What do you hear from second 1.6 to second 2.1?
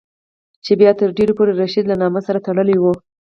رشید له